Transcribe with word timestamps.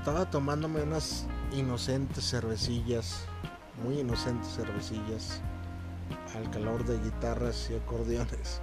Estaba 0.00 0.30
tomándome 0.30 0.82
unas 0.82 1.26
inocentes 1.52 2.24
cervecillas, 2.24 3.26
muy 3.84 3.98
inocentes 3.98 4.48
cervecillas, 4.54 5.42
al 6.34 6.50
calor 6.50 6.86
de 6.86 6.98
guitarras 7.00 7.68
y 7.70 7.74
acordeones. 7.74 8.62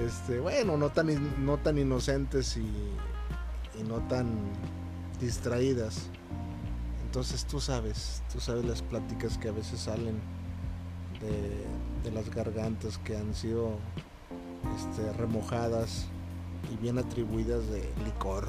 este, 0.06 0.40
bueno, 0.40 0.78
no 0.78 0.88
tan, 0.88 1.44
no 1.44 1.58
tan 1.58 1.76
inocentes 1.76 2.56
y, 2.56 2.66
no 3.86 3.98
tan 4.08 4.38
distraídas. 5.20 6.08
Entonces 7.04 7.44
tú 7.44 7.60
sabes, 7.60 8.22
tú 8.32 8.40
sabes 8.40 8.64
las 8.64 8.80
pláticas 8.80 9.36
que 9.36 9.50
a 9.50 9.52
veces 9.52 9.80
salen 9.80 10.18
de, 11.20 12.08
de 12.08 12.10
las 12.10 12.30
gargantas 12.30 12.96
que 12.96 13.18
han 13.18 13.34
sido 13.34 13.76
este, 14.78 15.12
remojadas 15.12 16.06
y 16.72 16.76
bien 16.76 16.96
atribuidas 16.96 17.68
de 17.68 17.86
licor. 18.02 18.48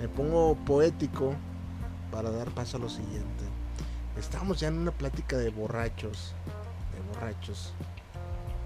Me 0.00 0.08
pongo 0.08 0.54
poético 0.64 1.34
para 2.10 2.30
dar 2.30 2.48
paso 2.52 2.78
a 2.78 2.80
lo 2.80 2.88
siguiente. 2.88 3.44
Estamos 4.16 4.58
ya 4.58 4.68
en 4.68 4.78
una 4.78 4.92
plática 4.92 5.36
de 5.36 5.50
borrachos, 5.50 6.32
de 6.94 7.14
borrachos, 7.14 7.74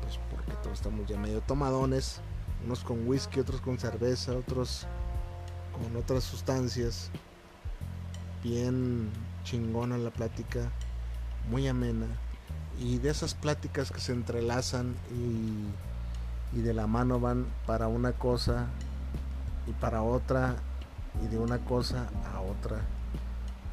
pues 0.01 0.21
porque 0.31 0.53
todos 0.63 0.79
estamos 0.79 1.09
ya 1.09 1.19
medio 1.19 1.41
tomadones, 1.41 2.21
unos 2.65 2.85
con 2.85 3.09
whisky, 3.09 3.41
otros 3.41 3.61
con 3.61 3.81
cerveza, 3.81 4.33
otros 4.33 4.87
con 5.73 5.97
otras 5.97 6.23
sustancias. 6.23 7.11
Bien 8.45 9.11
chingona 9.43 9.99
la 9.99 10.11
plática, 10.11 10.71
muy 11.51 11.67
amena. 11.67 12.07
Y 12.79 12.99
de 12.99 13.11
esas 13.11 13.35
pláticas 13.35 13.91
que 13.91 13.99
se 13.99 14.13
entrelazan 14.13 14.95
y, 15.11 16.57
y 16.57 16.63
de 16.63 16.75
la 16.75 16.87
mano 16.87 17.19
van 17.19 17.47
para 17.67 17.89
una 17.89 18.13
cosa 18.13 18.69
y 19.67 19.73
para 19.73 20.03
otra 20.03 20.57
y 21.23 21.27
de 21.29 21.39
una 21.39 21.59
cosa 21.59 22.09
a 22.33 22.41
otra. 22.41 22.81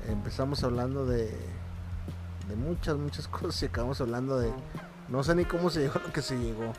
Empezamos 0.08 0.64
hablando 0.64 1.06
de, 1.06 1.26
de 2.48 2.56
muchas, 2.56 2.98
muchas 2.98 3.28
cosas 3.30 3.62
y 3.64 3.66
acabamos 3.68 4.02
hablando 4.02 4.40
de... 4.40 4.52
No 5.10 5.24
sé 5.24 5.36
ni 5.36 5.46
cómo 5.46 5.70
se 5.70 5.82
llegó 5.82 6.00
a 6.00 6.04
lo 6.04 6.14
que 6.14 6.22
se 6.22 6.38
llegó. 6.38 6.74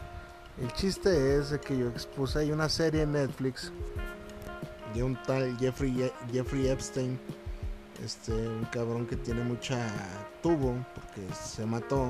El 0.60 0.72
chiste 0.74 1.36
es 1.36 1.58
que 1.58 1.76
yo 1.76 1.88
expuse, 1.88 2.38
hay 2.38 2.52
una 2.52 2.68
serie 2.68 3.02
en 3.02 3.12
Netflix 3.12 3.72
de 4.94 5.02
un 5.02 5.20
tal 5.22 5.56
Jeffrey, 5.58 6.10
Jeffrey 6.30 6.68
Epstein, 6.68 7.18
este, 8.04 8.32
un 8.32 8.64
cabrón 8.66 9.06
que 9.06 9.16
tiene 9.16 9.42
mucha 9.42 9.88
tubo 10.42 10.74
porque 10.94 11.22
se 11.34 11.64
mató 11.64 12.08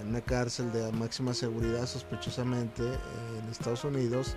en 0.00 0.08
una 0.08 0.20
cárcel 0.20 0.72
de 0.72 0.90
máxima 0.92 1.34
seguridad 1.34 1.86
sospechosamente 1.86 2.82
en 2.84 3.48
Estados 3.50 3.84
Unidos 3.84 4.36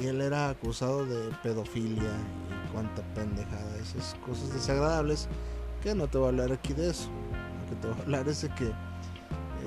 y 0.00 0.06
él 0.06 0.20
era 0.20 0.50
acusado 0.50 1.04
de 1.06 1.30
pedofilia 1.42 2.02
y 2.02 2.72
cuánta 2.72 3.02
pendejada, 3.14 3.76
esas 3.78 4.14
cosas 4.26 4.52
desagradables 4.52 5.28
que 5.82 5.94
no 5.94 6.08
te 6.08 6.18
voy 6.18 6.26
a 6.26 6.28
hablar 6.30 6.52
aquí 6.52 6.72
de 6.72 6.90
eso. 6.90 7.08
Lo 7.10 7.70
que 7.70 7.76
te 7.80 7.88
voy 7.88 7.98
a 7.98 8.02
hablar 8.02 8.28
es 8.28 8.42
de 8.42 8.48
que 8.54 8.72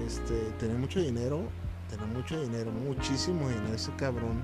este, 0.06 0.34
tener 0.60 0.78
mucho 0.78 1.00
dinero, 1.00 1.42
tener 1.90 2.08
mucho 2.08 2.42
dinero, 2.42 2.72
muchísimo 2.72 3.48
dinero 3.48 3.74
ese 3.74 3.92
cabrón. 3.96 4.42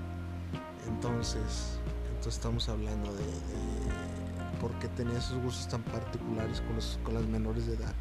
Entonces, 0.87 1.79
entonces 2.07 2.35
estamos 2.35 2.69
hablando 2.69 3.13
de, 3.13 3.23
de 3.23 4.59
por 4.61 4.71
qué 4.79 4.87
tenía 4.89 5.17
esos 5.17 5.37
gustos 5.39 5.67
tan 5.67 5.83
particulares 5.83 6.61
con, 6.61 6.75
los, 6.75 6.99
con 7.03 7.15
las 7.15 7.25
menores 7.25 7.67
de 7.67 7.75
edad. 7.75 7.93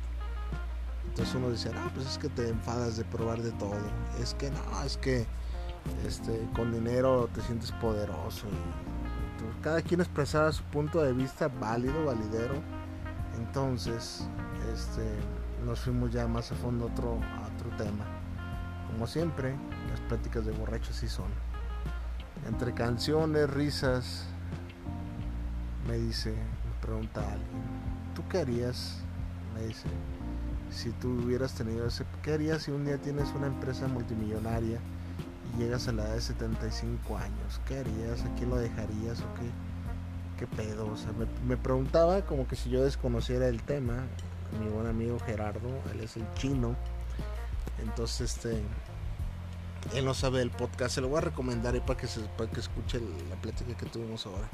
Entonces 1.06 1.34
uno 1.34 1.50
dice, 1.50 1.70
ah, 1.74 1.90
pues 1.94 2.06
es 2.06 2.18
que 2.18 2.28
te 2.28 2.48
enfadas 2.48 2.96
de 2.96 3.04
probar 3.04 3.42
de 3.42 3.50
todo. 3.52 3.76
Es 4.20 4.34
que 4.34 4.50
no, 4.50 4.84
es 4.84 4.96
que 4.96 5.26
este, 6.06 6.48
con 6.54 6.72
dinero 6.72 7.28
te 7.34 7.40
sientes 7.40 7.72
poderoso. 7.72 8.46
Y, 8.48 9.62
cada 9.62 9.82
quien 9.82 10.00
expresaba 10.00 10.52
su 10.52 10.62
punto 10.64 11.02
de 11.02 11.12
vista 11.12 11.48
válido, 11.48 12.04
validero. 12.04 12.54
Entonces, 13.38 14.26
este, 14.72 15.02
nos 15.64 15.80
fuimos 15.80 16.12
ya 16.12 16.26
más 16.26 16.52
a 16.52 16.54
fondo 16.54 16.84
a 16.84 16.88
otro, 16.88 17.18
otro 17.56 17.76
tema. 17.76 18.04
Como 18.90 19.06
siempre, 19.06 19.54
las 19.90 20.00
pláticas 20.00 20.44
de 20.44 20.52
borrachos 20.52 20.96
sí 20.96 21.08
son. 21.08 21.30
Entre 22.46 22.74
canciones, 22.74 23.48
risas, 23.50 24.26
me 25.86 25.96
dice, 25.96 26.30
me 26.30 26.80
pregunta 26.80 27.20
alguien, 27.20 27.62
¿tú 28.14 28.22
qué 28.28 28.38
harías? 28.38 28.98
Me 29.54 29.66
dice, 29.66 29.88
si 30.70 30.90
tú 30.90 31.08
hubieras 31.24 31.54
tenido 31.54 31.86
ese, 31.86 32.04
¿qué 32.22 32.34
harías 32.34 32.62
si 32.62 32.70
un 32.70 32.84
día 32.84 32.98
tienes 32.98 33.28
una 33.34 33.46
empresa 33.46 33.86
multimillonaria? 33.88 34.80
Llegas 35.58 35.88
a 35.88 35.92
la 35.92 36.04
edad 36.04 36.14
de 36.14 36.20
75 36.20 37.16
años, 37.16 37.60
¿qué 37.66 37.78
harías? 37.78 38.22
¿A 38.22 38.34
quién 38.34 38.50
lo 38.50 38.56
dejarías 38.56 39.20
o 39.20 39.34
qué? 39.34 39.50
¿Qué 40.38 40.46
pedo? 40.46 40.96
Sea, 40.96 41.12
me, 41.46 41.56
preguntaba 41.56 42.22
como 42.22 42.48
que 42.48 42.56
si 42.56 42.70
yo 42.70 42.82
desconociera 42.82 43.48
el 43.48 43.62
tema. 43.62 44.06
Mi 44.60 44.68
buen 44.68 44.86
amigo 44.86 45.18
Gerardo, 45.20 45.70
él 45.92 46.00
es 46.00 46.16
el 46.16 46.26
chino. 46.34 46.76
Entonces, 47.78 48.36
este, 48.36 48.62
él 49.94 50.04
no 50.04 50.14
sabe 50.14 50.42
el 50.42 50.50
podcast. 50.50 50.94
Se 50.94 51.00
lo 51.00 51.08
voy 51.08 51.18
a 51.18 51.22
recomendar 51.22 51.80
para 51.86 51.98
que, 51.98 52.06
se, 52.06 52.20
para 52.20 52.50
que 52.50 52.60
escuche 52.60 53.00
la 53.30 53.36
plática 53.36 53.74
que 53.76 53.86
tuvimos 53.86 54.26
ahora. 54.26 54.48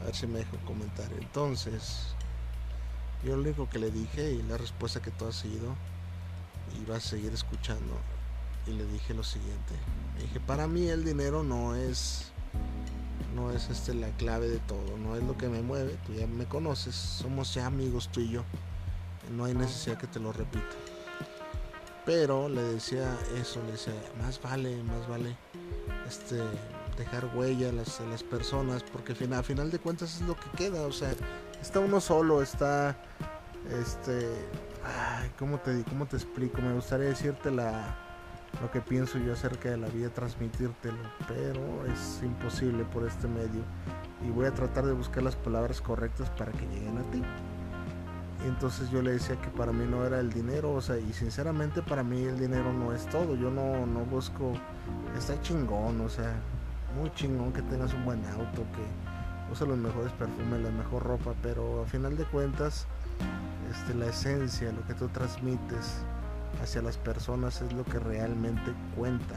A 0.00 0.04
ver 0.04 0.14
si 0.14 0.26
me 0.26 0.38
dejo 0.38 0.56
comentar. 0.64 1.12
Entonces, 1.12 2.14
yo 3.24 3.36
lo 3.36 3.42
único 3.42 3.68
que 3.68 3.78
le 3.78 3.90
dije 3.90 4.32
y 4.32 4.42
la 4.42 4.56
respuesta 4.56 5.00
que 5.02 5.10
tú 5.10 5.26
has 5.26 5.36
sido, 5.36 5.74
y 6.80 6.88
vas 6.88 7.04
a 7.04 7.08
seguir 7.10 7.32
escuchando, 7.32 7.98
y 8.66 8.72
le 8.72 8.84
dije 8.86 9.14
lo 9.14 9.24
siguiente. 9.24 9.74
dije, 10.20 10.40
para 10.40 10.66
mí 10.66 10.88
el 10.88 11.04
dinero 11.04 11.42
no 11.42 11.74
es 11.74 12.32
no 13.34 13.52
es 13.52 13.70
este 13.70 13.94
la 13.94 14.08
clave 14.10 14.48
de 14.48 14.58
todo, 14.58 14.98
no 14.98 15.16
es 15.16 15.22
lo 15.22 15.36
que 15.38 15.48
me 15.48 15.62
mueve, 15.62 15.96
tú 16.04 16.12
ya 16.12 16.26
me 16.26 16.46
conoces, 16.46 16.94
somos 16.94 17.54
ya 17.54 17.66
amigos 17.66 18.08
tú 18.08 18.20
y 18.20 18.30
yo. 18.30 18.44
No 19.30 19.44
hay 19.44 19.54
necesidad 19.54 19.96
que 19.98 20.08
te 20.08 20.18
lo 20.18 20.32
repita. 20.32 20.74
Pero 22.04 22.48
le 22.48 22.62
decía 22.62 23.16
eso, 23.40 23.62
le 23.64 23.72
decía, 23.72 23.94
más 24.18 24.40
vale, 24.42 24.82
más 24.82 25.06
vale 25.08 25.36
este 26.08 26.40
dejar 26.96 27.30
huella 27.34 27.68
a 27.68 27.72
las, 27.72 28.00
las 28.00 28.22
personas, 28.22 28.82
porque 28.82 29.14
a 29.32 29.42
final 29.42 29.70
de 29.70 29.78
cuentas 29.78 30.16
es 30.16 30.22
lo 30.22 30.34
que 30.34 30.50
queda, 30.56 30.86
o 30.86 30.92
sea, 30.92 31.14
está 31.62 31.78
uno 31.78 32.00
solo, 32.00 32.42
está 32.42 33.00
este 33.80 34.28
ay, 34.84 35.30
¿cómo 35.38 35.58
te 35.60 35.84
cómo 35.84 36.06
te 36.06 36.16
explico? 36.16 36.60
Me 36.60 36.74
gustaría 36.74 37.08
decirte 37.08 37.50
la 37.50 38.09
lo 38.60 38.70
que 38.70 38.80
pienso 38.80 39.18
yo 39.18 39.32
acerca 39.32 39.70
de 39.70 39.78
la 39.78 39.88
vida, 39.88 40.10
transmitírtelo, 40.10 40.98
pero 41.26 41.86
es 41.86 42.20
imposible 42.22 42.84
por 42.84 43.06
este 43.06 43.26
medio 43.26 43.62
y 44.26 44.30
voy 44.30 44.46
a 44.46 44.52
tratar 44.52 44.84
de 44.84 44.92
buscar 44.92 45.22
las 45.22 45.36
palabras 45.36 45.80
correctas 45.80 46.28
para 46.30 46.52
que 46.52 46.66
lleguen 46.66 46.98
a 46.98 47.02
ti. 47.10 47.22
Y 48.44 48.48
entonces 48.48 48.90
yo 48.90 49.02
le 49.02 49.12
decía 49.12 49.36
que 49.36 49.48
para 49.48 49.72
mí 49.72 49.84
no 49.86 50.04
era 50.04 50.18
el 50.20 50.32
dinero, 50.32 50.72
o 50.72 50.80
sea, 50.80 50.98
y 50.98 51.12
sinceramente 51.12 51.82
para 51.82 52.02
mí 52.02 52.22
el 52.22 52.38
dinero 52.38 52.72
no 52.72 52.92
es 52.92 53.06
todo, 53.06 53.34
yo 53.34 53.50
no, 53.50 53.86
no 53.86 54.00
busco, 54.00 54.52
está 55.16 55.40
chingón, 55.42 56.00
o 56.00 56.08
sea, 56.08 56.34
muy 56.98 57.10
chingón 57.12 57.52
que 57.52 57.62
tengas 57.62 57.92
un 57.92 58.04
buen 58.04 58.24
auto, 58.26 58.62
que 58.74 59.52
usa 59.52 59.66
los 59.66 59.78
mejores 59.78 60.12
perfumes, 60.12 60.60
la 60.60 60.70
mejor 60.70 61.02
ropa, 61.02 61.34
pero 61.42 61.82
a 61.82 61.86
final 61.86 62.16
de 62.16 62.24
cuentas, 62.24 62.86
este, 63.70 63.94
la 63.94 64.06
esencia, 64.06 64.72
lo 64.72 64.86
que 64.86 64.94
tú 64.94 65.08
transmites, 65.08 66.02
hacia 66.62 66.82
las 66.82 66.96
personas 66.96 67.62
es 67.62 67.72
lo 67.72 67.84
que 67.84 67.98
realmente 67.98 68.72
cuenta. 68.96 69.36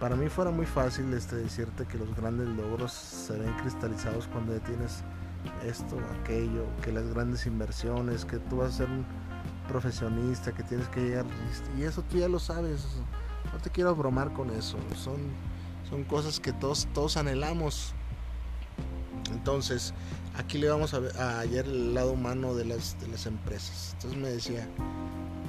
Para 0.00 0.14
mí 0.14 0.28
fuera 0.28 0.50
muy 0.50 0.66
fácil 0.66 1.12
este, 1.12 1.36
decirte 1.36 1.84
que 1.86 1.98
los 1.98 2.14
grandes 2.14 2.48
logros 2.48 2.92
se 2.92 3.36
ven 3.36 3.52
cristalizados 3.54 4.28
cuando 4.28 4.58
tienes 4.60 5.02
esto, 5.64 5.98
aquello, 6.20 6.66
que 6.82 6.92
las 6.92 7.06
grandes 7.08 7.46
inversiones, 7.46 8.24
que 8.24 8.38
tú 8.38 8.58
vas 8.58 8.74
a 8.74 8.76
ser 8.78 8.88
profesionista, 9.66 10.52
que 10.52 10.62
tienes 10.62 10.88
que 10.88 11.00
llegar. 11.00 11.26
Y 11.76 11.82
eso 11.82 12.02
tú 12.02 12.18
ya 12.18 12.28
lo 12.28 12.38
sabes. 12.38 12.86
No 13.52 13.58
te 13.60 13.70
quiero 13.70 13.94
bromar 13.96 14.32
con 14.32 14.50
eso. 14.50 14.78
Son, 14.96 15.16
son 15.88 16.04
cosas 16.04 16.38
que 16.38 16.52
todos, 16.52 16.86
todos 16.94 17.16
anhelamos. 17.16 17.92
Entonces, 19.32 19.94
aquí 20.36 20.58
le 20.58 20.68
vamos 20.68 20.94
a, 20.94 21.00
ver, 21.00 21.16
a 21.16 21.44
el 21.44 21.94
lado 21.94 22.12
humano 22.12 22.54
de 22.54 22.64
las, 22.64 22.98
de 23.00 23.08
las 23.08 23.26
empresas. 23.26 23.94
Entonces 23.94 24.18
me 24.18 24.28
decía, 24.28 24.68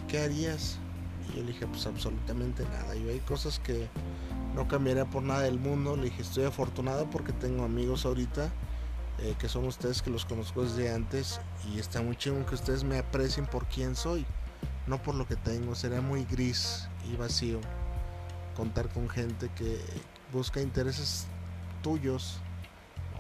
¿qué 0.10 0.20
harías? 0.20 0.78
Y 1.30 1.38
yo 1.38 1.44
le 1.44 1.54
dije, 1.54 1.68
pues 1.68 1.86
absolutamente 1.86 2.64
nada. 2.66 2.96
Yo 2.96 3.10
hay 3.10 3.20
cosas 3.20 3.60
que 3.60 3.88
no 4.56 4.68
cambiaría 4.68 5.06
por 5.06 5.24
nada 5.24 5.42
del 5.42 5.60
mundo. 5.60 5.96
Le 5.96 6.06
dije, 6.06 6.22
estoy 6.22 6.46
afortunado 6.46 7.10
porque 7.10 7.32
tengo 7.32 7.64
amigos 7.64 8.06
ahorita 8.06 8.52
eh, 9.20 9.36
que 9.38 9.48
son 9.48 9.66
ustedes 9.66 10.02
que 10.02 10.10
los 10.10 10.26
conozco 10.26 10.64
desde 10.64 10.94
antes 10.94 11.40
y 11.72 11.80
está 11.80 12.02
muy 12.02 12.16
chido 12.16 12.46
que 12.46 12.56
ustedes 12.56 12.84
me 12.84 12.98
aprecien 12.98 13.46
por 13.46 13.66
quién 13.66 13.96
soy, 13.96 14.26
no 14.88 15.02
por 15.02 15.16
lo 15.16 15.28
que 15.28 15.36
tengo. 15.36 15.76
Sería 15.76 16.02
muy 16.02 16.26
gris 16.26 16.88
y 17.12 17.16
vacío 17.16 17.60
contar 18.56 18.90
con 18.90 19.10
gente 19.10 19.50
que 19.56 19.80
busca 20.34 20.62
intereses 20.62 21.28
tuyos, 21.82 22.40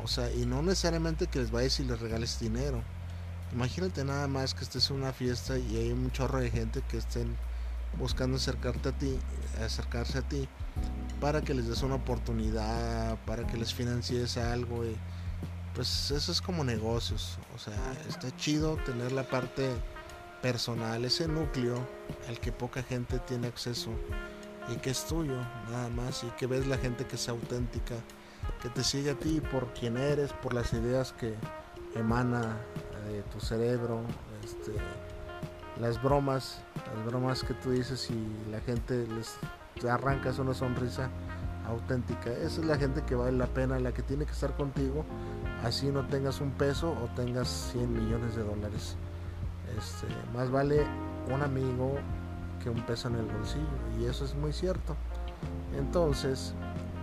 o 0.03 0.07
sea, 0.07 0.31
y 0.31 0.45
no 0.45 0.61
necesariamente 0.61 1.27
que 1.27 1.39
les 1.39 1.51
vayas 1.51 1.79
y 1.79 1.83
les 1.83 1.99
regales 1.99 2.39
dinero. 2.39 2.81
Imagínate 3.51 4.05
nada 4.05 4.27
más 4.27 4.53
que 4.53 4.63
estés 4.63 4.89
en 4.89 4.97
una 4.97 5.11
fiesta 5.11 5.57
y 5.57 5.77
hay 5.77 5.91
un 5.91 6.11
chorro 6.11 6.39
de 6.39 6.51
gente 6.51 6.81
que 6.87 6.97
estén 6.97 7.35
buscando 7.97 8.37
acercarte 8.37 8.89
a 8.89 8.91
ti, 8.91 9.17
acercarse 9.63 10.19
a 10.19 10.21
ti 10.21 10.47
para 11.19 11.41
que 11.41 11.53
les 11.53 11.67
des 11.67 11.81
una 11.81 11.95
oportunidad, 11.95 13.17
para 13.25 13.47
que 13.47 13.57
les 13.57 13.73
financies 13.73 14.37
algo. 14.37 14.85
Y, 14.85 14.95
pues 15.73 16.11
eso 16.11 16.31
es 16.31 16.41
como 16.41 16.63
negocios. 16.63 17.37
O 17.55 17.59
sea, 17.59 17.73
está 18.07 18.35
chido 18.37 18.77
tener 18.85 19.11
la 19.11 19.27
parte 19.27 19.69
personal, 20.41 21.03
ese 21.03 21.27
núcleo 21.27 21.87
al 22.27 22.39
que 22.39 22.51
poca 22.51 22.83
gente 22.83 23.19
tiene 23.19 23.47
acceso 23.47 23.89
y 24.71 24.75
que 24.77 24.91
es 24.91 25.05
tuyo, 25.05 25.35
nada 25.69 25.89
más, 25.89 26.23
y 26.23 26.27
que 26.37 26.47
ves 26.47 26.67
la 26.67 26.77
gente 26.77 27.05
que 27.05 27.15
es 27.15 27.27
auténtica, 27.27 27.95
que 28.61 28.69
te 28.69 28.83
sigue 28.83 29.11
a 29.11 29.15
ti 29.15 29.41
por 29.41 29.73
quien 29.73 29.97
eres, 29.97 30.31
por 30.33 30.53
las 30.53 30.71
ideas 30.73 31.13
que 31.13 31.35
emana 31.95 32.57
tu 33.31 33.39
cerebro, 33.39 34.01
este, 34.43 34.73
las 35.79 36.01
bromas, 36.01 36.61
las 36.95 37.05
bromas 37.05 37.43
que 37.43 37.53
tú 37.53 37.71
dices 37.71 38.09
y 38.09 38.51
la 38.51 38.59
gente 38.61 39.07
les 39.07 39.37
arrancas 39.85 40.39
una 40.39 40.53
sonrisa 40.53 41.09
auténtica. 41.67 42.31
Esa 42.31 42.61
es 42.61 42.65
la 42.65 42.77
gente 42.77 43.03
que 43.03 43.15
vale 43.15 43.37
la 43.37 43.47
pena, 43.47 43.79
la 43.79 43.91
que 43.91 44.01
tiene 44.01 44.25
que 44.25 44.31
estar 44.31 44.55
contigo 44.55 45.05
así 45.63 45.87
no 45.87 46.05
tengas 46.05 46.41
un 46.41 46.51
peso 46.51 46.91
o 46.91 47.07
tengas 47.15 47.47
100 47.73 47.93
millones 47.93 48.35
de 48.35 48.43
dólares. 48.43 48.95
Este, 49.77 50.07
más 50.33 50.49
vale 50.49 50.85
un 51.33 51.41
amigo 51.41 51.95
que 52.63 52.69
un 52.69 52.81
peso 52.85 53.07
en 53.07 53.15
el 53.15 53.25
bolsillo 53.25 53.65
y 53.99 54.05
eso 54.05 54.25
es 54.25 54.35
muy 54.35 54.53
cierto. 54.53 54.95
Entonces, 55.77 56.53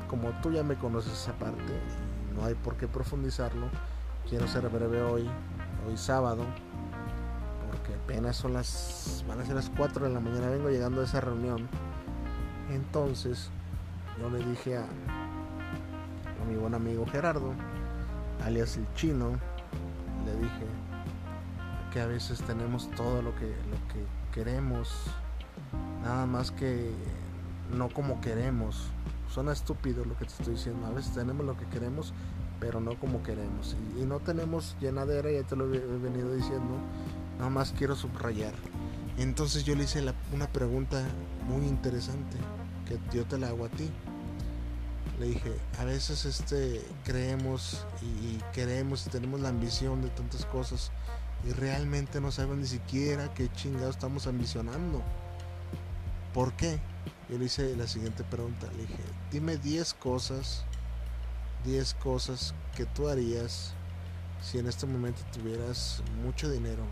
como 0.08 0.30
tú 0.42 0.52
ya 0.52 0.62
me 0.62 0.76
conoces 0.76 1.12
esa 1.12 1.32
parte, 1.32 1.80
no 2.34 2.44
hay 2.44 2.54
por 2.54 2.76
qué 2.76 2.88
profundizarlo, 2.88 3.66
quiero 4.28 4.46
ser 4.48 4.68
breve 4.68 5.02
hoy, 5.02 5.28
hoy 5.86 5.96
sábado, 5.96 6.44
porque 7.70 7.94
apenas 7.94 8.36
son 8.36 8.54
las, 8.54 9.24
van 9.28 9.40
a 9.40 9.44
ser 9.44 9.54
las 9.54 9.70
4 9.70 10.06
de 10.06 10.12
la 10.12 10.20
mañana, 10.20 10.48
vengo 10.48 10.68
llegando 10.68 11.00
a 11.00 11.04
esa 11.04 11.20
reunión. 11.20 11.68
Entonces, 12.70 13.50
yo 14.18 14.30
le 14.30 14.44
dije 14.44 14.78
a, 14.78 14.86
mi 16.48 16.56
buen 16.56 16.74
amigo 16.74 17.04
Gerardo, 17.06 17.52
alias 18.44 18.76
el 18.76 18.86
chino, 18.94 19.32
le 20.24 20.36
dije 20.36 20.66
que 21.92 22.00
a 22.00 22.06
veces 22.06 22.40
tenemos 22.42 22.88
todo 22.92 23.20
lo 23.20 23.34
que, 23.34 23.46
lo 23.46 23.76
que 23.92 24.04
queremos, 24.32 25.06
nada 26.02 26.26
más 26.26 26.52
que 26.52 26.92
no 27.76 27.88
como 27.88 28.20
queremos. 28.20 28.90
Suena 29.28 29.52
estúpido 29.52 30.04
lo 30.04 30.16
que 30.16 30.24
te 30.24 30.32
estoy 30.32 30.54
diciendo, 30.54 30.86
a 30.86 30.90
veces 30.90 31.12
tenemos 31.12 31.44
lo 31.44 31.56
que 31.56 31.66
queremos, 31.66 32.12
pero 32.60 32.80
no 32.80 32.98
como 32.98 33.22
queremos. 33.22 33.76
Y, 33.98 34.04
no 34.04 34.20
tenemos 34.20 34.76
llenadera, 34.80 35.30
ya 35.30 35.42
te 35.42 35.56
lo 35.56 35.72
he, 35.72 35.78
venido 35.78 36.34
diciendo, 36.34 36.78
nada 37.38 37.50
más 37.50 37.72
quiero 37.76 37.96
subrayar. 37.96 38.54
Entonces 39.18 39.64
yo 39.64 39.74
le 39.74 39.84
hice 39.84 40.04
una 40.32 40.46
pregunta 40.48 41.02
muy 41.46 41.66
interesante, 41.66 42.36
que 42.86 42.98
yo 43.16 43.24
te 43.24 43.38
la 43.38 43.48
hago 43.48 43.64
a 43.64 43.68
ti 43.68 43.90
le 45.18 45.28
dije, 45.28 45.56
a 45.78 45.84
veces 45.84 46.26
este 46.26 46.82
creemos 47.04 47.86
y, 48.02 48.38
queremos 48.52 49.06
y 49.06 49.10
tenemos 49.10 49.40
la 49.40 49.48
ambición 49.48 50.02
de 50.02 50.10
tantas 50.10 50.44
cosas 50.46 50.90
y 51.46 51.52
realmente 51.52 52.20
no 52.20 52.30
sabemos 52.30 52.58
ni 52.58 52.66
siquiera 52.66 53.32
qué 53.32 53.50
chingado 53.52 53.90
estamos 53.90 54.26
ambicionando. 54.26 55.02
¿Por 56.34 56.52
qué? 56.54 56.78
Yo 57.30 57.38
le 57.38 57.46
hice 57.46 57.74
la 57.76 57.86
siguiente 57.86 58.24
pregunta, 58.24 58.66
le 58.72 58.82
dije, 58.82 59.02
dime 59.30 59.56
10 59.56 59.94
cosas, 59.94 60.64
10 61.66 61.94
cosas 61.94 62.54
que 62.76 62.86
tú 62.86 63.08
harías 63.08 63.72
si 64.42 64.58
en 64.58 64.68
este 64.68 64.86
momento 64.86 65.20
tuvieras 65.32 66.02
mucho 66.24 66.48
dinero. 66.48 66.84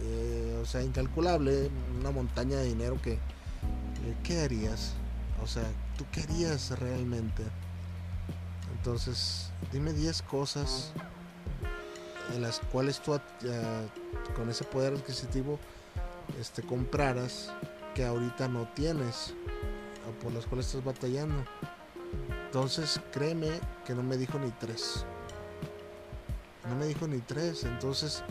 Eh, 0.00 0.58
o 0.62 0.64
sea, 0.64 0.82
incalculable, 0.82 1.70
una 1.98 2.10
montaña 2.10 2.56
de 2.58 2.64
dinero 2.64 3.00
que... 3.02 3.14
Eh, 3.14 4.16
¿Qué 4.24 4.40
harías? 4.40 4.94
O 5.42 5.46
sea, 5.46 5.64
¿tú 5.98 6.04
querías 6.12 6.78
realmente? 6.78 7.42
Entonces, 8.76 9.50
dime 9.72 9.92
10 9.92 10.22
cosas 10.22 10.92
en 12.34 12.42
las 12.42 12.60
cuales 12.60 13.00
tú 13.00 13.18
con 14.34 14.48
ese 14.48 14.64
poder 14.64 14.94
adquisitivo 14.94 15.58
este, 16.40 16.62
compraras 16.62 17.52
que 17.94 18.04
ahorita 18.04 18.48
no 18.48 18.68
tienes 18.74 19.34
o 20.08 20.22
por 20.22 20.32
las 20.32 20.46
cuales 20.46 20.66
estás 20.66 20.84
batallando. 20.84 21.44
Entonces, 22.52 23.00
créeme 23.12 23.48
que 23.86 23.94
no 23.94 24.02
me 24.02 24.18
dijo 24.18 24.38
ni 24.38 24.50
tres. 24.50 25.06
No 26.68 26.76
me 26.76 26.84
dijo 26.84 27.06
ni 27.06 27.16
tres. 27.20 27.64
Entonces, 27.64 28.22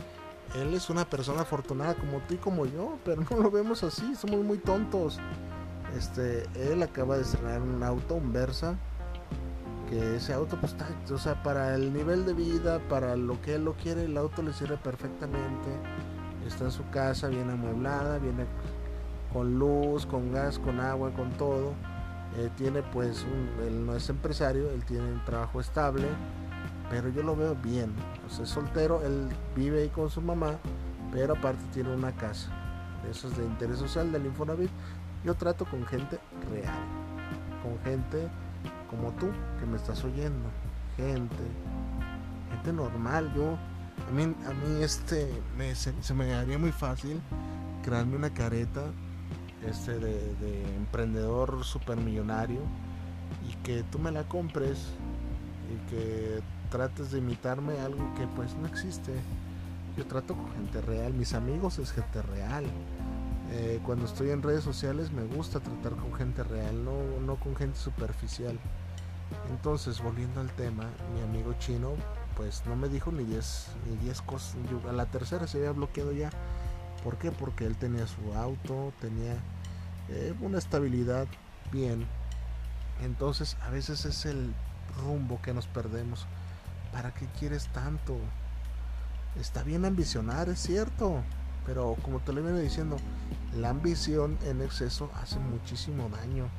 él 0.53 0.75
es 0.75 0.91
una 0.91 1.09
persona 1.09 1.41
afortunada 1.41 1.95
como 1.95 2.19
tú 2.19 2.35
y 2.35 2.37
como 2.37 2.67
yo, 2.67 2.99
pero 3.03 3.23
no 3.31 3.37
lo 3.37 3.49
vemos 3.49 3.81
así, 3.83 4.13
somos 4.15 4.45
muy 4.45 4.59
tontos. 4.59 5.17
Este, 5.97 6.43
él 6.53 6.83
acaba 6.83 7.15
de 7.15 7.23
estrenar 7.23 7.63
un 7.63 7.81
auto, 7.81 8.13
un 8.13 8.31
Versa, 8.31 8.77
que 9.89 10.17
ese 10.17 10.33
auto 10.33 10.55
pues 10.59 10.73
está, 10.73 10.87
o 11.11 11.17
sea, 11.17 11.41
para 11.41 11.73
el 11.73 11.91
nivel 11.91 12.23
de 12.23 12.35
vida, 12.35 12.77
para 12.89 13.15
lo 13.15 13.41
que 13.41 13.55
él 13.55 13.65
lo 13.65 13.73
quiere, 13.73 14.05
el 14.05 14.15
auto 14.17 14.43
le 14.43 14.53
sirve 14.53 14.77
perfectamente. 14.77 15.67
Está 16.47 16.65
en 16.65 16.71
su 16.71 16.87
casa, 16.91 17.27
bien 17.27 17.49
amueblada, 17.49 18.19
viene 18.19 18.45
con 19.33 19.57
luz, 19.57 20.05
con 20.05 20.31
gas, 20.31 20.59
con 20.59 20.79
agua, 20.79 21.09
con 21.11 21.31
todo. 21.31 21.73
Eh, 22.37 22.49
tiene 22.55 22.81
pues, 22.81 23.25
él 23.65 23.85
no 23.85 23.95
es 23.95 24.09
empresario, 24.09 24.69
él 24.71 24.85
tiene 24.85 25.11
un 25.11 25.25
trabajo 25.25 25.59
estable, 25.59 26.07
pero 26.89 27.09
yo 27.09 27.23
lo 27.23 27.35
veo 27.35 27.55
bien. 27.55 27.93
O 28.25 28.43
es 28.43 28.49
soltero, 28.49 29.01
él 29.03 29.27
vive 29.55 29.83
ahí 29.83 29.89
con 29.89 30.09
su 30.09 30.21
mamá, 30.21 30.57
pero 31.11 31.33
aparte 31.33 31.61
tiene 31.73 31.93
una 31.93 32.11
casa. 32.13 32.49
Eso 33.09 33.27
es 33.27 33.37
de 33.37 33.45
interés 33.45 33.79
social 33.79 34.11
del 34.11 34.25
Infonavit. 34.25 34.69
Yo 35.23 35.35
trato 35.35 35.65
con 35.65 35.85
gente 35.85 36.19
real, 36.51 36.73
con 37.63 37.77
gente 37.83 38.29
como 38.89 39.11
tú 39.13 39.27
que 39.59 39.65
me 39.65 39.77
estás 39.77 40.03
oyendo, 40.03 40.49
gente, 40.97 41.43
gente 42.49 42.73
normal. 42.73 43.31
Yo, 43.35 43.57
a 44.07 44.11
mí, 44.11 44.23
a 44.23 44.53
mí 44.53 44.83
este, 44.83 45.31
se, 45.73 46.13
me 46.13 46.33
haría 46.33 46.57
muy 46.57 46.71
fácil 46.71 47.21
crearme 47.83 48.15
una 48.15 48.33
careta 48.33 48.83
este 49.67 49.99
de, 49.99 50.75
emprendedor 50.75 51.63
supermillonario 51.63 52.61
y 53.49 53.55
que 53.63 53.83
tú 53.83 53.99
me 53.99 54.11
la 54.11 54.23
compres 54.23 54.87
y 55.69 55.89
que 55.89 56.41
trates 56.69 57.11
de 57.11 57.19
imitarme 57.19 57.79
algo 57.79 58.13
que 58.15 58.27
pues 58.35 58.55
no 58.55 58.67
existe. 58.67 59.13
Yo 59.97 60.05
trato 60.05 60.35
con 60.35 60.51
gente 60.53 60.81
real, 60.81 61.13
mis 61.13 61.33
amigos 61.33 61.79
es 61.79 61.91
gente 61.91 62.21
real. 62.21 62.65
Eh, 63.51 63.81
cuando 63.85 64.05
estoy 64.05 64.29
en 64.29 64.41
redes 64.41 64.63
sociales 64.63 65.11
me 65.11 65.23
gusta 65.23 65.59
tratar 65.59 65.93
con 65.97 66.13
gente 66.13 66.43
real, 66.43 66.85
no, 66.85 67.19
no 67.25 67.35
con 67.35 67.55
gente 67.55 67.77
superficial. 67.77 68.57
Entonces, 69.49 70.01
volviendo 70.01 70.41
al 70.41 70.49
tema, 70.51 70.85
mi 71.13 71.21
amigo 71.21 71.53
chino, 71.59 71.93
pues 72.35 72.63
no 72.65 72.75
me 72.75 72.89
dijo 72.89 73.11
ni 73.11 73.23
10 73.23 73.67
ni 73.89 73.97
diez 73.97 74.21
cosas. 74.21 74.55
a 74.89 74.91
la 74.93 75.05
tercera 75.05 75.47
se 75.47 75.59
había 75.59 75.71
bloqueado 75.71 76.11
ya. 76.11 76.29
¿Por 77.03 77.17
qué? 77.17 77.31
Porque 77.31 77.65
él 77.65 77.75
tenía 77.75 78.05
su 78.07 78.33
auto, 78.33 78.93
tenía 78.99 79.35
eh, 80.09 80.33
una 80.41 80.57
estabilidad 80.57 81.27
bien. 81.71 82.05
Entonces, 83.03 83.57
a 83.61 83.69
veces 83.69 84.05
es 84.05 84.25
el 84.25 84.53
rumbo 85.03 85.41
que 85.41 85.53
nos 85.53 85.67
perdemos. 85.67 86.27
¿Para 86.91 87.13
qué 87.13 87.25
quieres 87.39 87.67
tanto? 87.67 88.17
Está 89.39 89.63
bien 89.63 89.85
ambicionar, 89.85 90.49
es 90.49 90.59
cierto. 90.59 91.21
Pero 91.65 91.95
como 92.01 92.19
te 92.19 92.33
lo 92.33 92.43
viene 92.43 92.59
diciendo, 92.59 92.97
la 93.55 93.69
ambición 93.69 94.37
en 94.45 94.61
exceso 94.61 95.09
hace 95.21 95.39
muchísimo 95.39 96.09
daño. 96.09 96.49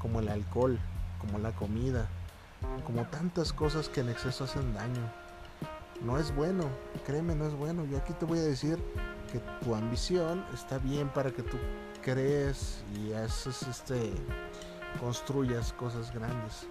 Como 0.00 0.20
el 0.20 0.28
alcohol, 0.28 0.78
como 1.20 1.38
la 1.38 1.52
comida 1.52 2.08
como 2.84 3.04
tantas 3.06 3.52
cosas 3.52 3.88
que 3.88 4.00
en 4.00 4.08
exceso 4.08 4.44
hacen 4.44 4.74
daño. 4.74 5.12
No 6.02 6.18
es 6.18 6.34
bueno, 6.34 6.64
créeme, 7.06 7.34
no 7.34 7.46
es 7.46 7.54
bueno. 7.54 7.84
Yo 7.84 7.98
aquí 7.98 8.12
te 8.14 8.24
voy 8.24 8.38
a 8.38 8.42
decir 8.42 8.78
que 9.32 9.40
tu 9.64 9.74
ambición 9.74 10.44
está 10.54 10.78
bien 10.78 11.08
para 11.08 11.30
que 11.30 11.42
tú 11.42 11.56
crees 12.02 12.82
y 12.96 13.12
haces 13.12 13.62
este 13.62 14.12
construyas 15.00 15.72
cosas 15.74 16.12
grandes 16.14 16.66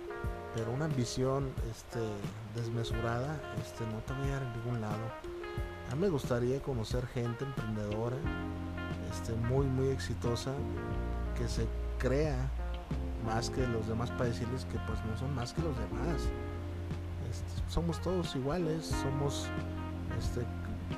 pero 0.57 0.71
una 0.71 0.85
ambición 0.85 1.53
este, 1.69 1.99
desmesurada 2.55 3.39
este, 3.61 3.85
no 3.85 3.99
te 3.99 4.13
va 4.13 4.19
a 4.19 4.25
llevar 4.25 4.43
a 4.43 4.55
ningún 4.55 4.81
lado. 4.81 5.11
A 5.91 5.95
mí 5.95 6.01
me 6.01 6.09
gustaría 6.09 6.59
conocer 6.61 7.05
gente 7.07 7.45
emprendedora, 7.45 8.17
este, 9.11 9.33
muy, 9.33 9.67
muy 9.67 9.89
exitosa, 9.89 10.51
que 11.37 11.47
se 11.47 11.67
crea 11.99 12.49
más 13.23 13.51
que 13.51 13.67
los 13.67 13.87
demás 13.87 14.09
para 14.11 14.25
decirles 14.25 14.65
que 14.65 14.79
pues 14.87 15.03
no 15.05 15.15
son 15.17 15.33
más 15.35 15.53
que 15.53 15.61
los 15.61 15.77
demás. 15.77 16.27
Este, 17.29 17.69
somos 17.69 18.01
todos 18.01 18.35
iguales, 18.35 18.85
somos, 18.85 19.47
este, 20.17 20.45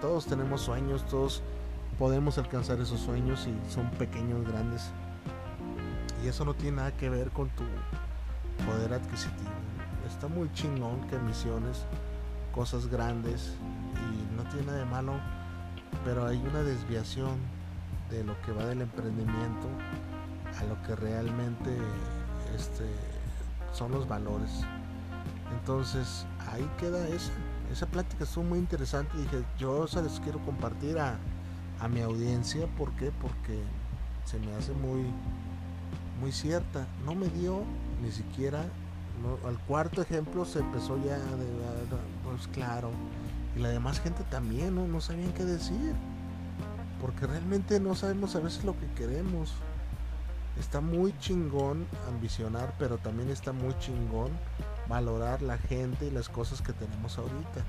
todos 0.02 0.26
tenemos 0.26 0.62
sueños, 0.62 1.06
todos 1.08 1.42
podemos 1.98 2.38
alcanzar 2.38 2.80
esos 2.80 3.00
sueños 3.00 3.48
y 3.48 3.72
son 3.72 3.90
pequeños, 3.92 4.48
grandes. 4.48 4.92
Y 6.24 6.28
eso 6.28 6.46
no 6.46 6.54
tiene 6.54 6.78
nada 6.78 6.92
que 6.92 7.10
ver 7.10 7.32
con 7.32 7.50
tu 7.50 7.64
poder 8.66 8.94
adquisitivo. 8.94 9.50
Está 10.08 10.28
muy 10.28 10.52
chingón 10.54 11.08
que 11.08 11.18
misiones, 11.20 11.86
cosas 12.54 12.88
grandes 12.88 13.54
y 13.96 14.36
no 14.36 14.44
tiene 14.50 14.68
nada 14.68 14.80
de 14.80 14.86
malo, 14.86 15.14
pero 16.04 16.26
hay 16.26 16.38
una 16.38 16.64
desviación 16.64 17.38
de 18.10 18.24
lo 18.24 18.40
que 18.42 18.52
va 18.52 18.66
del 18.66 18.82
emprendimiento 18.82 19.68
a 20.60 20.64
lo 20.64 20.82
que 20.84 20.96
realmente 20.96 21.78
este, 22.56 22.86
son 23.72 23.92
los 23.92 24.08
valores. 24.08 24.66
Entonces 25.52 26.26
ahí 26.52 26.70
queda 26.78 27.08
esa. 27.08 27.32
Esa 27.72 27.86
plática 27.86 28.24
estuvo 28.24 28.44
muy 28.44 28.60
interesante. 28.60 29.16
Dije, 29.18 29.44
yo 29.58 29.88
se 29.88 30.02
les 30.02 30.20
quiero 30.20 30.40
compartir 30.40 30.98
a, 30.98 31.18
a 31.80 31.88
mi 31.88 32.02
audiencia. 32.02 32.68
¿Por 32.78 32.92
qué? 32.94 33.12
Porque 33.22 33.62
se 34.26 34.40
me 34.40 34.54
hace 34.56 34.74
muy, 34.74 35.06
muy 36.20 36.32
cierta. 36.32 36.88
No 37.06 37.14
me 37.14 37.28
dio 37.28 37.64
ni 38.02 38.12
siquiera 38.12 38.66
al 39.46 39.58
cuarto 39.60 40.02
ejemplo 40.02 40.46
se 40.46 40.60
empezó 40.60 40.98
ya 41.04 41.18
de 41.18 41.46
pues 42.24 42.48
claro 42.48 42.92
y 43.56 43.60
la 43.60 43.70
demás 43.70 44.00
gente 44.00 44.24
también 44.30 44.76
no, 44.76 44.88
no 44.88 45.02
sabían 45.02 45.34
qué 45.34 45.44
decir 45.44 45.94
porque 47.02 47.28
realmente 47.28 47.80
no 47.80 47.96
sabemos 47.96 48.36
a 48.36 48.40
veces 48.40 48.64
lo 48.64 48.74
que 48.80 48.88
queremos 48.96 49.54
está 50.60 50.82
muy 50.82 51.18
chingón 51.20 51.86
ambicionar 52.08 52.74
pero 52.80 52.98
también 52.98 53.30
está 53.30 53.52
muy 53.52 53.78
chingón 53.80 54.32
valorar 54.90 55.42
la 55.42 55.58
gente 55.58 56.08
y 56.08 56.12
las 56.12 56.28
cosas 56.28 56.62
que 56.62 56.74
tenemos 56.74 57.18
ahorita 57.18 57.64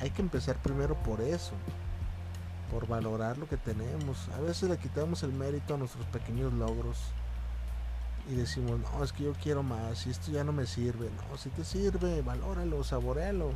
hay 0.00 0.10
que 0.10 0.22
empezar 0.22 0.56
primero 0.56 0.96
por 1.02 1.20
eso 1.20 1.52
por 2.72 2.88
valorar 2.88 3.38
lo 3.38 3.48
que 3.48 3.56
tenemos 3.56 4.28
a 4.30 4.40
veces 4.40 4.68
le 4.68 4.78
quitamos 4.78 5.22
el 5.22 5.32
mérito 5.32 5.74
a 5.74 5.78
nuestros 5.78 6.06
pequeños 6.06 6.52
logros 6.52 6.98
y 8.28 8.34
decimos, 8.36 8.80
no, 8.80 9.04
es 9.04 9.12
que 9.12 9.24
yo 9.24 9.32
quiero 9.34 9.62
más 9.62 10.06
y 10.06 10.10
esto 10.10 10.30
ya 10.30 10.44
no 10.44 10.52
me 10.52 10.66
sirve. 10.66 11.10
No, 11.10 11.36
si 11.36 11.50
te 11.50 11.64
sirve, 11.64 12.22
valóralo, 12.22 12.82
saborealo, 12.82 13.50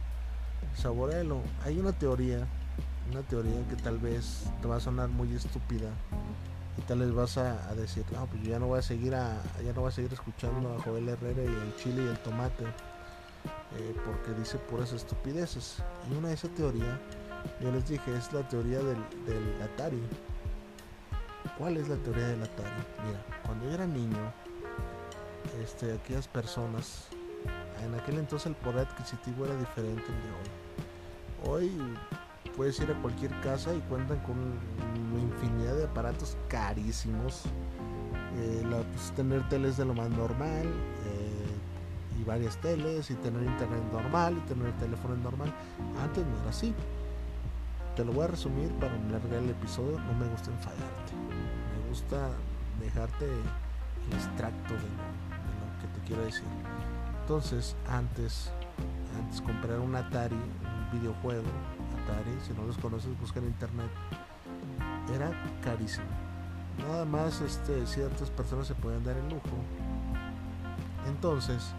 saborealo. 0.75 1.41
Hay 1.65 1.79
una 1.79 1.93
teoría, 1.93 2.47
una 3.11 3.23
teoría 3.23 3.67
que 3.69 3.77
tal 3.77 3.99
vez 3.99 4.45
te 4.61 4.69
va 4.69 4.77
a 4.77 4.81
sonar 4.81 5.09
muy 5.09 5.35
estúpida 5.35 5.88
y 6.77 6.83
tal 6.83 7.00
vez 7.00 7.12
vas 7.12 7.38
a, 7.38 7.75
decir, 7.75 8.05
no, 8.12 8.27
pues 8.27 8.43
yo 8.43 8.50
ya 8.50 8.59
no 8.59 8.67
voy 8.67 8.79
a 8.79 8.83
seguir 8.83 9.15
a, 9.15 9.43
ya 9.65 9.73
no 9.73 9.81
voy 9.81 9.88
a 9.88 9.93
seguir 9.93 10.12
escuchando 10.12 10.77
a 10.77 10.83
Joel 10.83 11.09
Herrera 11.09 11.43
y 11.43 11.47
el 11.47 11.77
chile 11.77 12.05
y 12.05 12.09
el 12.09 12.19
tomate 12.19 12.67
eh, 13.77 13.95
porque 14.05 14.39
dice 14.39 14.59
puras 14.59 14.93
estupideces. 14.93 15.83
Y 16.11 16.17
una 16.17 16.29
de 16.29 16.35
esas 16.35 16.51
teoría, 16.55 16.99
yo 17.61 17.71
les 17.71 17.87
dije, 17.89 18.17
es 18.17 18.33
la 18.33 18.47
teoría 18.49 18.79
del, 18.79 18.99
Atari. 19.63 20.03
¿Cuál 21.59 21.77
es 21.77 21.89
la 21.89 21.97
teoría 21.97 22.29
del 22.29 22.43
Atari? 22.43 22.83
Mira, 23.07 23.25
cuando 23.45 23.67
yo 23.67 23.73
era 23.73 23.87
niño, 23.87 24.33
este, 25.63 25.93
aquellas 25.93 26.29
personas, 26.29 27.09
en 27.85 27.95
aquel 27.95 28.19
entonces 28.19 28.47
el 28.47 28.55
poder 28.57 28.87
adquisitivo 28.87 29.45
era 29.45 29.57
diferente 29.57 30.07
de 30.07 31.49
hoy. 31.51 31.71
Hoy 31.71 31.97
puedes 32.57 32.79
ir 32.81 32.91
a 32.91 33.01
cualquier 33.01 33.39
casa 33.41 33.73
y 33.75 33.81
cuentan 33.83 34.19
con 34.21 34.37
una 34.37 35.21
infinidad 35.21 35.77
de 35.77 35.85
aparatos 35.85 36.37
carísimos. 36.49 37.45
Eh, 38.37 38.63
pues, 38.93 39.13
tener 39.17 39.49
teles 39.49 39.77
de 39.77 39.85
lo 39.85 39.95
más 39.95 40.11
normal 40.11 40.67
varias 42.28 42.56
teles 42.58 43.11
y 43.11 43.14
tener 43.14 43.42
internet 43.42 43.82
normal 43.90 44.37
y 44.37 44.40
tener 44.49 44.73
teléfono 44.78 45.16
normal. 45.16 45.52
Antes 46.00 46.25
no 46.25 46.40
era 46.40 46.50
así. 46.50 46.75
Te 47.97 48.04
lo 48.04 48.12
voy 48.12 48.25
a 48.25 48.28
resumir 48.28 48.70
para 48.75 48.94
alargar 48.94 49.42
el 49.42 49.50
episodio. 49.50 49.99
No 49.99 50.12
me 50.12 50.28
gusta 50.28 50.50
enfadarte. 50.50 51.12
Me 51.16 51.88
gusta 51.88 52.30
dejarte 52.80 53.25
el 53.25 54.16
extracto 54.16 54.75
de 54.75 55.18
quiero 56.08 56.25
decir. 56.25 56.44
Entonces, 57.20 57.76
antes, 57.88 58.50
antes 59.20 59.40
comprar 59.42 59.78
un 59.78 59.94
Atari, 59.94 60.35
un 60.35 60.99
videojuego, 60.99 61.44
Atari, 62.02 62.37
si 62.47 62.54
no 62.54 62.66
los 62.66 62.78
conoces, 62.78 63.18
busca 63.20 63.38
en 63.38 63.47
internet, 63.47 63.90
era 65.14 65.30
carísimo. 65.62 66.06
Nada 66.78 67.04
más 67.04 67.40
este, 67.42 67.87
ciertas 67.87 68.30
personas 68.30 68.66
se 68.66 68.75
pueden 68.75 69.04
dar 69.04 69.16
el 69.16 69.28
lujo. 69.28 69.56
Entonces, 71.06 71.75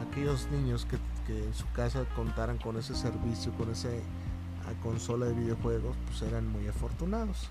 aquellos 0.00 0.48
niños 0.50 0.86
que, 0.86 0.98
que 1.26 1.44
en 1.44 1.54
su 1.54 1.70
casa 1.72 2.04
contaran 2.14 2.58
con 2.58 2.76
ese 2.76 2.94
servicio, 2.94 3.52
con 3.52 3.70
esa 3.70 3.88
consola 4.82 5.26
de 5.26 5.34
videojuegos, 5.34 5.96
pues 6.06 6.22
eran 6.22 6.48
muy 6.48 6.66
afortunados. 6.66 7.48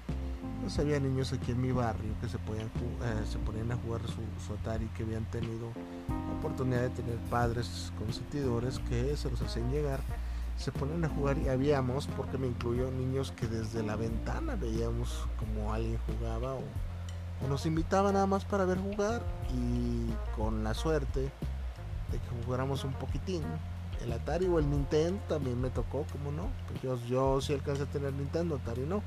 Pues 0.61 0.77
había 0.79 0.99
niños 0.99 1.31
aquí 1.33 1.51
en 1.51 1.61
mi 1.61 1.71
barrio 1.71 2.13
que 2.21 2.27
se, 2.27 2.37
podían, 2.39 2.67
eh, 2.67 3.25
se 3.29 3.37
ponían 3.39 3.71
a 3.71 3.77
jugar 3.77 4.01
su, 4.07 4.53
Atari, 4.53 4.87
que 4.89 5.03
habían 5.03 5.25
tenido 5.25 5.71
oportunidad 6.37 6.81
de 6.81 6.89
tener 6.89 7.17
padres 7.29 7.91
consentidores 7.97 8.79
que 8.89 9.15
se 9.15 9.29
los 9.29 9.41
hacían 9.41 9.71
llegar, 9.71 10.01
se 10.57 10.71
ponían 10.71 11.05
a 11.05 11.09
jugar 11.09 11.37
y 11.37 11.49
habíamos, 11.49 12.07
porque 12.07 12.37
me 12.37 12.47
incluyó 12.47 12.89
niños 12.91 13.31
que 13.31 13.47
desde 13.47 13.83
la 13.83 13.95
ventana 13.95 14.55
veíamos 14.55 15.27
como 15.37 15.73
alguien 15.73 15.99
jugaba 16.07 16.53
o, 16.53 16.63
o 17.43 17.47
nos 17.47 17.65
invitaban 17.65 18.13
nada 18.13 18.25
más 18.25 18.45
para 18.45 18.65
ver 18.65 18.77
jugar 18.79 19.21
y 19.53 20.09
con 20.35 20.63
la 20.63 20.73
suerte 20.73 21.31
de 22.11 22.19
que 22.19 22.43
jugáramos 22.43 22.83
un 22.83 22.93
poquitín 22.93 23.43
el 24.01 24.11
Atari 24.11 24.45
o 24.47 24.59
el 24.59 24.69
Nintendo 24.69 25.21
también 25.27 25.59
me 25.59 25.69
tocó, 25.69 26.05
como 26.11 26.31
no. 26.31 26.49
Pues 26.67 26.81
yo, 26.81 26.97
yo 27.05 27.41
sí 27.41 27.53
alcancé 27.53 27.83
a 27.83 27.85
tener 27.87 28.13
Nintendo, 28.13 28.55
Atari 28.55 28.81
no. 28.81 29.01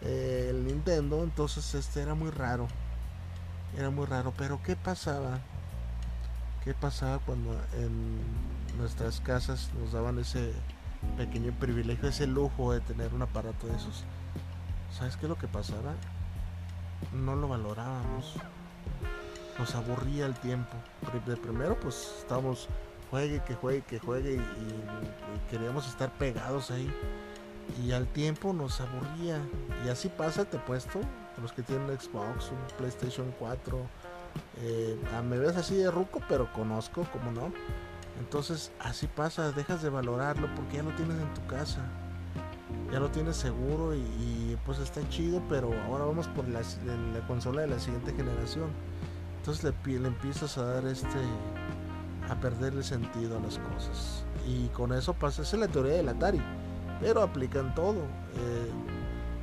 Eh, 0.00 0.48
el 0.50 0.64
Nintendo, 0.64 1.22
entonces 1.22 1.74
este 1.74 2.02
era 2.02 2.14
muy 2.14 2.30
raro. 2.30 2.68
Era 3.76 3.90
muy 3.90 4.06
raro, 4.06 4.32
pero 4.36 4.60
¿qué 4.62 4.76
pasaba? 4.76 5.38
¿Qué 6.64 6.74
pasaba 6.74 7.18
cuando 7.18 7.52
en 7.74 8.20
nuestras 8.78 9.20
casas 9.20 9.70
nos 9.78 9.92
daban 9.92 10.18
ese 10.18 10.52
pequeño 11.16 11.52
privilegio, 11.52 12.08
ese 12.08 12.26
lujo 12.26 12.72
de 12.72 12.80
tener 12.80 13.14
un 13.14 13.22
aparato 13.22 13.66
de 13.66 13.76
esos? 13.76 14.04
¿Sabes 14.96 15.16
qué 15.16 15.26
es 15.26 15.30
lo 15.30 15.38
que 15.38 15.48
pasaba? 15.48 15.94
No 17.12 17.34
lo 17.34 17.48
valorábamos. 17.48 18.36
Nos 19.62 19.76
aburría 19.76 20.26
el 20.26 20.34
tiempo. 20.34 20.72
De 21.24 21.36
primero, 21.36 21.78
pues 21.78 22.16
estábamos 22.18 22.68
juegue, 23.12 23.40
que 23.46 23.54
juegue, 23.54 23.82
que 23.82 24.00
juegue 24.00 24.34
y 24.34 25.50
queríamos 25.52 25.86
estar 25.86 26.10
pegados 26.18 26.72
ahí 26.72 26.92
y 27.80 27.92
al 27.92 28.08
tiempo 28.08 28.52
nos 28.52 28.80
aburría. 28.80 29.38
Y 29.86 29.88
así 29.88 30.08
pasa, 30.08 30.44
te 30.44 30.58
puesto, 30.58 30.98
los 31.40 31.52
que 31.52 31.62
tienen 31.62 31.86
Xbox, 31.96 32.50
un 32.50 32.76
PlayStation 32.76 33.32
4. 33.38 33.78
Eh, 34.62 34.98
me 35.28 35.38
ves 35.38 35.56
así 35.56 35.76
de 35.76 35.92
ruco, 35.92 36.20
pero 36.28 36.52
conozco, 36.52 37.06
como 37.12 37.30
no. 37.30 37.52
Entonces 38.18 38.72
así 38.80 39.06
pasa, 39.06 39.52
dejas 39.52 39.80
de 39.80 39.90
valorarlo 39.90 40.52
porque 40.56 40.78
ya 40.78 40.82
lo 40.82 40.90
tienes 40.96 41.18
en 41.20 41.34
tu 41.34 41.46
casa. 41.46 41.86
Ya 42.90 42.98
lo 42.98 43.12
tienes 43.12 43.36
seguro 43.36 43.94
y, 43.94 44.58
pues 44.66 44.80
está 44.80 45.08
chido, 45.08 45.40
pero 45.48 45.70
ahora 45.86 46.04
vamos 46.04 46.26
por 46.26 46.48
la, 46.48 46.62
la 47.14 47.26
consola 47.28 47.60
de 47.62 47.68
la 47.68 47.78
siguiente 47.78 48.12
generación. 48.12 48.70
Entonces 49.42 49.64
le, 49.64 49.98
le 49.98 50.06
empiezas 50.06 50.56
a 50.56 50.64
dar 50.64 50.86
este 50.86 51.18
a 52.30 52.36
perderle 52.36 52.84
sentido 52.84 53.38
a 53.38 53.40
las 53.40 53.58
cosas. 53.58 54.24
Y 54.46 54.68
con 54.68 54.92
eso 54.92 55.14
pasa, 55.14 55.42
esa 55.42 55.56
es 55.56 55.60
la 55.60 55.68
teoría 55.68 55.94
del 55.94 56.08
Atari 56.08 56.40
pero 57.02 57.22
aplican 57.22 57.74
todo. 57.74 57.98
Eh, 58.36 58.70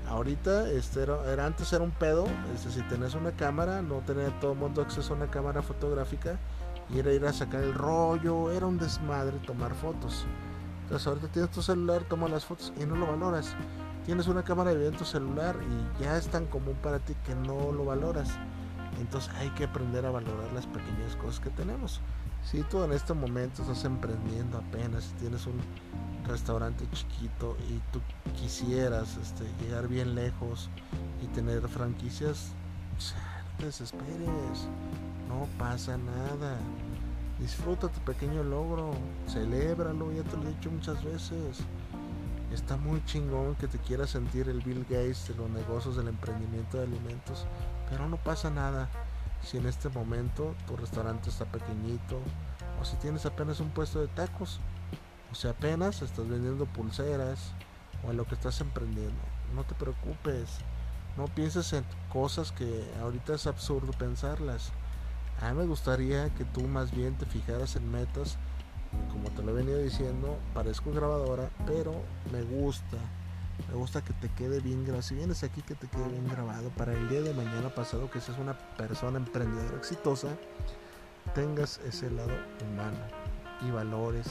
ahorita, 0.08 0.72
este 0.72 1.04
era, 1.04 1.46
antes 1.46 1.72
era 1.74 1.84
un 1.84 1.92
pedo, 1.92 2.26
este, 2.56 2.72
si 2.72 2.82
tenés 2.84 3.14
una 3.14 3.32
cámara, 3.32 3.82
no 3.82 3.98
tenía 3.98 4.28
todo 4.40 4.54
el 4.54 4.58
mundo 4.58 4.82
acceso 4.82 5.14
a 5.14 5.18
una 5.18 5.30
cámara 5.30 5.62
fotográfica 5.62 6.40
y 6.90 7.00
era 7.00 7.12
ir 7.12 7.26
a 7.26 7.34
sacar 7.34 7.62
el 7.62 7.74
rollo, 7.74 8.50
era 8.52 8.66
un 8.66 8.80
desmadre 8.80 9.38
tomar 9.46 9.76
fotos. 9.76 10.26
Entonces 10.84 11.06
ahorita 11.06 11.28
tienes 11.28 11.52
tu 11.52 11.62
celular, 11.62 12.04
toma 12.10 12.30
las 12.30 12.46
fotos 12.46 12.74
y 12.82 12.86
no 12.86 12.96
lo 12.96 13.08
valoras. 13.08 13.54
Tienes 14.06 14.28
una 14.28 14.44
cámara 14.44 14.72
de 14.72 14.78
video 14.78 14.92
en 14.92 14.98
tu 14.98 15.06
celular 15.06 15.56
y 15.62 16.04
ya 16.04 16.18
es 16.18 16.28
tan 16.30 16.46
común 16.48 16.76
para 16.82 16.98
ti 17.00 17.14
que 17.26 17.36
no 17.36 17.72
lo 17.72 17.86
valoras. 17.86 18.30
Entonces 19.00 19.32
hay 19.36 19.50
que 19.52 19.66
aprender 19.66 20.06
a 20.06 20.12
valorar 20.12 20.52
las 20.54 20.66
pequeñas 20.68 21.16
cosas 21.16 21.40
que 21.40 21.50
tenemos. 21.50 22.02
Si 22.44 22.62
tú 22.64 22.84
en 22.84 22.94
este 22.94 23.14
momento 23.14 23.62
estás 23.62 23.84
emprendiendo 23.86 24.58
apenas, 24.58 25.14
tienes 25.20 25.46
un 25.46 25.60
restaurante 26.28 26.86
chiquito 26.92 27.58
y 27.70 27.80
tú 27.92 28.02
quisieras 28.40 29.18
este, 29.18 29.46
llegar 29.62 29.88
bien 29.88 30.16
lejos 30.16 30.70
y 31.22 31.28
tener 31.28 31.68
franquicias, 31.68 32.52
te 33.58 33.66
desesperes, 33.66 34.68
no 35.28 35.48
pasa 35.58 35.98
nada. 35.98 36.58
Disfruta 37.40 37.88
tu 37.88 38.00
pequeño 38.02 38.44
logro, 38.44 38.92
celébralo, 39.28 40.12
ya 40.12 40.24
te 40.24 40.38
lo 40.38 40.44
he 40.44 40.54
dicho 40.54 40.70
muchas 40.72 41.04
veces. 41.04 41.60
Está 42.54 42.78
muy 42.78 43.04
chingón 43.06 43.56
que 43.56 43.68
te 43.68 43.78
quieras 43.78 44.10
sentir 44.10 44.50
el 44.50 44.62
Bill 44.62 44.84
Gates 44.90 45.28
de 45.28 45.36
los 45.36 45.50
negocios 45.52 45.96
del 45.96 46.08
emprendimiento 46.08 46.78
de 46.78 46.84
alimentos, 46.84 47.46
pero 47.90 48.10
no 48.10 48.18
pasa 48.18 48.50
nada 48.50 48.90
si 49.44 49.58
en 49.58 49.68
este 49.68 49.88
momento 49.90 50.56
tu 50.68 50.76
restaurante 50.76 51.30
está 51.30 51.46
pequeñito 51.46 52.20
o 52.82 52.86
si 52.86 52.96
tienes 52.98 53.26
apenas 53.28 53.60
un 53.60 53.70
puesto 53.70 54.02
de 54.02 54.08
tacos 54.08 54.60
o 55.32 55.36
si 55.36 55.48
apenas 55.48 56.02
estás 56.02 56.28
vendiendo 56.28 56.66
pulseras 56.66 57.54
o 58.04 58.10
en 58.10 58.18
lo 58.18 58.26
que 58.26 58.34
estás 58.34 58.62
emprendiendo. 58.62 59.22
No 59.54 59.64
te 59.64 59.76
preocupes, 59.76 60.50
no 61.18 61.26
pienses 61.26 61.72
en 61.74 61.86
cosas 62.12 62.52
que 62.52 62.92
ahorita 63.00 63.36
es 63.36 63.46
absurdo 63.46 63.92
pensarlas. 63.94 64.72
A 65.42 65.52
mí 65.52 65.60
me 65.60 65.66
gustaría 65.66 66.30
que 66.34 66.46
tú 66.46 66.62
más 66.62 66.92
bien 66.92 67.16
te 67.16 67.28
fijaras 67.28 67.76
en 67.76 67.92
metas, 67.92 68.38
como 69.12 69.30
te 69.32 69.44
lo 69.44 69.52
he 69.52 69.54
venido 69.54 69.80
diciendo, 69.80 70.38
parezco 70.54 70.92
grabadora, 70.92 71.50
pero 71.66 71.94
me 72.32 72.42
gusta, 72.42 72.98
me 73.68 73.76
gusta 73.76 74.04
que 74.04 74.14
te 74.14 74.30
quede 74.30 74.60
bien 74.60 74.84
grabado. 74.84 75.04
Si 75.04 75.16
vienes 75.16 75.44
aquí, 75.44 75.62
que 75.62 75.76
te 75.76 75.88
quede 75.88 76.08
bien 76.10 76.28
grabado 76.28 76.70
para 76.70 76.94
el 76.94 77.10
día 77.10 77.22
de 77.22 77.34
mañana 77.34 77.70
pasado, 77.74 78.10
que 78.10 78.22
seas 78.22 78.38
una 78.40 78.58
persona 78.78 79.18
emprendedora 79.18 79.78
exitosa, 79.78 80.30
tengas 81.34 81.80
ese 81.86 82.10
lado 82.10 82.34
humano 82.62 82.98
y 83.68 83.72
valores 83.72 84.28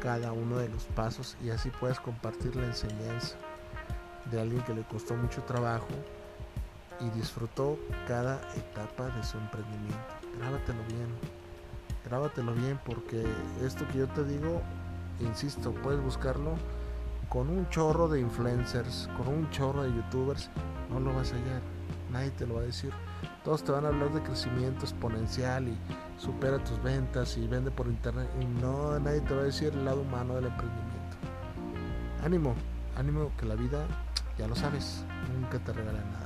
cada 0.00 0.32
uno 0.32 0.58
de 0.58 0.68
los 0.68 0.84
pasos 0.84 1.36
y 1.42 1.50
así 1.50 1.70
puedes 1.70 2.00
compartir 2.00 2.56
la 2.56 2.66
enseñanza 2.66 3.36
de 4.30 4.40
alguien 4.40 4.62
que 4.62 4.74
le 4.74 4.82
costó 4.82 5.14
mucho 5.14 5.42
trabajo 5.42 5.88
y 7.00 7.10
disfrutó 7.10 7.78
cada 8.06 8.40
etapa 8.54 9.08
de 9.10 9.22
su 9.24 9.36
emprendimiento. 9.38 9.96
Grábatelo 10.38 10.82
bien, 10.88 11.08
grábatelo 12.06 12.54
bien 12.54 12.78
porque 12.84 13.24
esto 13.64 13.86
que 13.88 13.98
yo 13.98 14.08
te 14.08 14.24
digo, 14.24 14.62
insisto, 15.20 15.72
puedes 15.72 16.00
buscarlo 16.02 16.54
con 17.28 17.48
un 17.48 17.68
chorro 17.68 18.08
de 18.08 18.20
influencers, 18.20 19.08
con 19.16 19.28
un 19.28 19.50
chorro 19.50 19.82
de 19.82 19.92
youtubers, 19.92 20.48
no 20.90 21.00
lo 21.00 21.12
vas 21.12 21.32
a 21.32 21.36
hallar, 21.36 21.60
nadie 22.12 22.30
te 22.30 22.46
lo 22.46 22.54
va 22.54 22.60
a 22.60 22.64
decir. 22.64 22.92
Todos 23.44 23.62
te 23.64 23.72
van 23.72 23.84
a 23.84 23.88
hablar 23.88 24.12
de 24.12 24.22
crecimiento 24.22 24.84
exponencial 24.84 25.68
y 25.68 25.76
supera 26.18 26.62
tus 26.62 26.80
ventas 26.82 27.36
y 27.36 27.46
vende 27.46 27.70
por 27.70 27.86
internet 27.86 28.28
y 28.40 28.44
no 28.44 28.98
nadie 28.98 29.20
te 29.20 29.34
va 29.34 29.42
a 29.42 29.44
decir 29.44 29.72
el 29.72 29.84
lado 29.84 30.02
humano 30.02 30.34
del 30.34 30.46
emprendimiento. 30.46 31.16
Ánimo, 32.24 32.54
ánimo 32.96 33.32
que 33.36 33.46
la 33.46 33.54
vida, 33.54 33.86
ya 34.38 34.46
lo 34.46 34.54
sabes, 34.54 35.04
nunca 35.34 35.58
te 35.58 35.72
regala 35.72 36.00
nada. 36.00 36.25